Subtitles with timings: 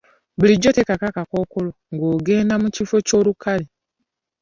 [0.37, 3.65] Bulijjo teekako akakkookolo ng'ogenda mu kifo ekyolukale.